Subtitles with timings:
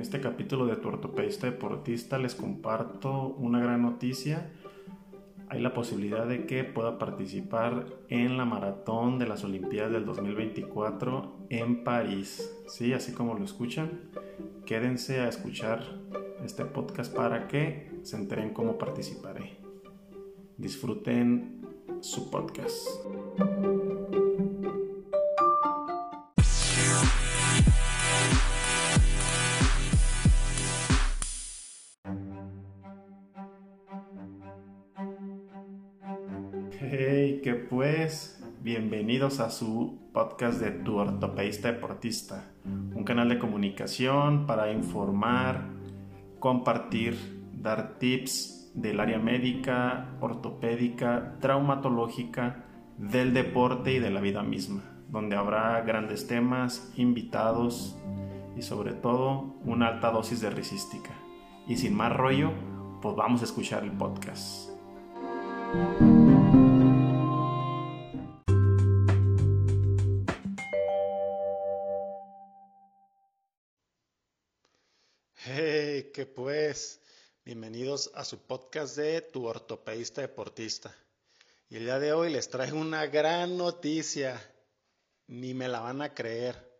[0.00, 4.50] este capítulo de Tu Ortopedista Deportista les comparto una gran noticia.
[5.48, 11.46] Hay la posibilidad de que pueda participar en la maratón de las Olimpiadas del 2024
[11.50, 12.50] en París.
[12.66, 14.10] Sí, así como lo escuchan,
[14.64, 15.84] quédense a escuchar
[16.44, 19.58] este podcast para que se enteren cómo participaré.
[20.56, 21.60] Disfruten
[22.00, 22.86] su podcast.
[37.42, 44.70] Que pues, bienvenidos a su podcast de Tu Ortopedista Deportista, un canal de comunicación para
[44.70, 45.70] informar,
[46.38, 47.16] compartir,
[47.54, 52.66] dar tips del área médica, ortopédica, traumatológica,
[52.98, 57.98] del deporte y de la vida misma, donde habrá grandes temas, invitados
[58.54, 61.12] y sobre todo una alta dosis de risística.
[61.66, 62.52] Y sin más rollo,
[63.00, 64.68] pues vamos a escuchar el podcast.
[75.42, 77.00] Hey, que pues,
[77.46, 80.94] bienvenidos a su podcast de Tu Ortopedista Deportista.
[81.70, 84.38] Y el día de hoy les traigo una gran noticia,
[85.28, 86.78] ni me la van a creer.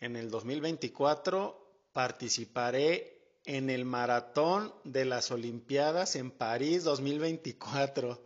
[0.00, 8.20] En el 2024 participaré en el maratón de las Olimpiadas en París 2024.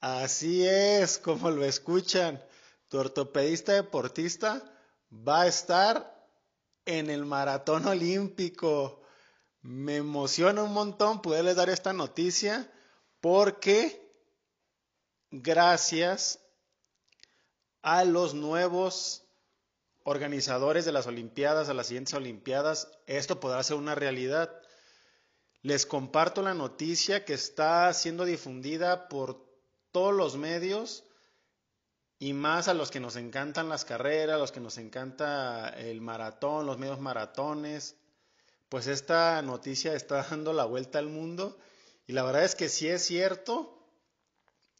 [0.00, 2.44] Así es, como lo escuchan,
[2.88, 4.64] tu ortopedista deportista
[5.12, 6.19] va a estar
[6.84, 9.02] en el maratón olímpico.
[9.62, 12.70] Me emociona un montón poderles dar esta noticia
[13.20, 14.10] porque
[15.30, 16.40] gracias
[17.82, 19.24] a los nuevos
[20.02, 24.50] organizadores de las Olimpiadas, a las siguientes Olimpiadas, esto podrá ser una realidad.
[25.62, 29.46] Les comparto la noticia que está siendo difundida por
[29.92, 31.04] todos los medios
[32.22, 36.02] y más a los que nos encantan las carreras, a los que nos encanta el
[36.02, 37.96] maratón, los medios maratones,
[38.68, 41.58] pues esta noticia está dando la vuelta al mundo
[42.06, 43.82] y la verdad es que si es cierto,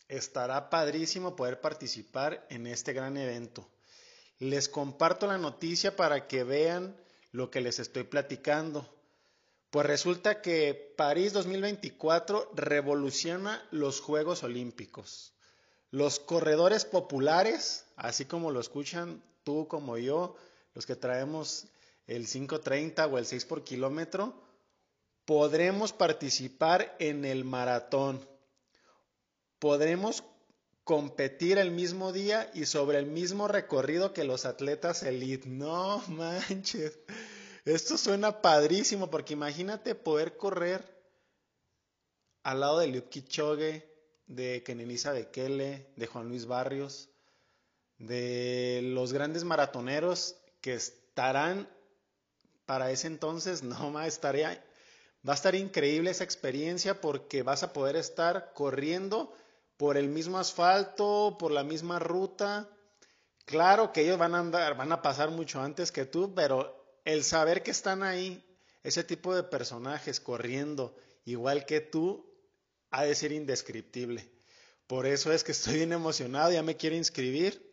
[0.09, 3.67] estará padrísimo poder participar en este gran evento.
[4.39, 6.95] Les comparto la noticia para que vean
[7.33, 8.87] lo que les estoy platicando.
[9.71, 15.33] Pues resulta que París 2024 revoluciona los Juegos Olímpicos.
[15.91, 20.37] Los corredores populares, así como lo escuchan tú como yo,
[20.75, 21.67] los que traemos
[22.06, 24.34] el 530 o el 6 por kilómetro,
[25.25, 28.27] podremos participar en el maratón.
[29.59, 30.25] Podremos
[30.84, 35.49] competir el mismo día y sobre el mismo recorrido que los atletas elite.
[35.49, 36.99] No manches.
[37.65, 40.84] Esto suena padrísimo porque imagínate poder correr
[42.43, 43.90] al lado de Liu Kichogue,
[44.31, 47.09] de Kenenisa Bekele, de Juan Luis Barrios,
[47.99, 51.69] de los grandes maratoneros que estarán
[52.65, 54.65] para ese entonces, no más estaría,
[55.29, 59.35] va a estar increíble esa experiencia porque vas a poder estar corriendo
[59.77, 62.69] por el mismo asfalto, por la misma ruta.
[63.47, 67.25] Claro que ellos van a andar, van a pasar mucho antes que tú, pero el
[67.25, 68.47] saber que están ahí,
[68.85, 72.30] ese tipo de personajes corriendo igual que tú,
[72.91, 74.28] ha de ser indescriptible.
[74.87, 77.71] Por eso es que estoy bien emocionado, ya me quiero inscribir.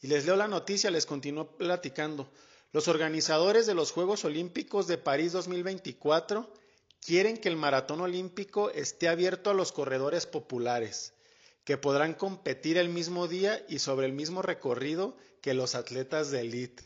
[0.00, 2.32] Y les leo la noticia, les continúo platicando.
[2.72, 6.52] Los organizadores de los Juegos Olímpicos de París 2024
[7.00, 11.14] quieren que el maratón olímpico esté abierto a los corredores populares,
[11.64, 16.40] que podrán competir el mismo día y sobre el mismo recorrido que los atletas de
[16.40, 16.84] élite.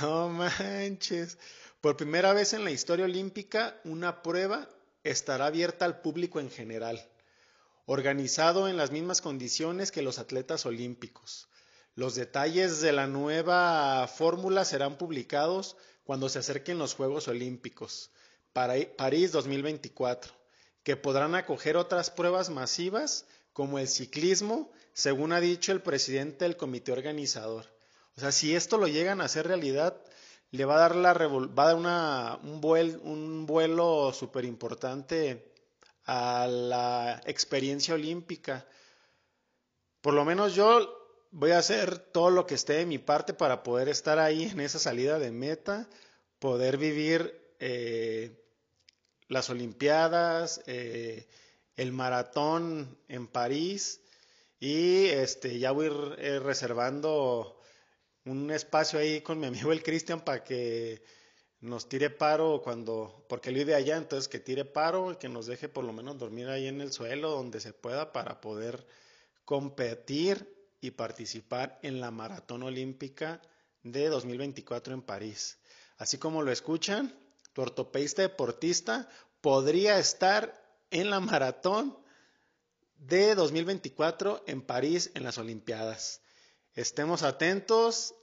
[0.00, 1.38] No manches.
[1.80, 4.68] Por primera vez en la historia olímpica, una prueba
[5.10, 7.08] estará abierta al público en general,
[7.86, 11.48] organizado en las mismas condiciones que los atletas olímpicos.
[11.94, 18.10] Los detalles de la nueva fórmula serán publicados cuando se acerquen los Juegos Olímpicos,
[18.52, 20.32] París 2024,
[20.82, 26.56] que podrán acoger otras pruebas masivas como el ciclismo, según ha dicho el presidente del
[26.56, 27.66] comité organizador.
[28.16, 30.00] O sea, si esto lo llegan a hacer realidad,
[30.50, 35.52] le va a dar, la va a dar una, un, vuelo, un vuelo súper importante
[36.04, 38.66] a la experiencia olímpica.
[40.00, 43.62] Por lo menos yo voy a hacer todo lo que esté de mi parte para
[43.62, 45.88] poder estar ahí en esa salida de meta,
[46.38, 48.42] poder vivir eh,
[49.28, 51.26] las Olimpiadas, eh,
[51.76, 54.00] el maratón en París
[54.58, 57.60] y este ya voy eh, reservando
[58.26, 61.02] un espacio ahí con mi amigo el Cristian para que
[61.60, 65.46] nos tire paro cuando, porque él vive allá, entonces que tire paro y que nos
[65.46, 68.86] deje por lo menos dormir ahí en el suelo donde se pueda para poder
[69.44, 73.40] competir y participar en la maratón olímpica
[73.82, 75.58] de 2024 en París.
[75.96, 77.14] Así como lo escuchan,
[77.52, 79.08] tu ortopedista deportista
[79.40, 81.96] podría estar en la maratón
[82.98, 86.20] de 2024 en París en las Olimpiadas.
[86.76, 88.14] Estemos atentos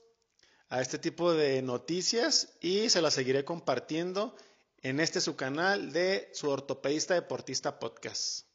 [0.68, 4.36] a este tipo de noticias y se las seguiré compartiendo
[4.80, 8.46] en este su canal de su ortopedista deportista podcast.